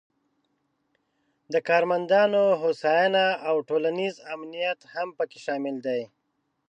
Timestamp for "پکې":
5.17-5.39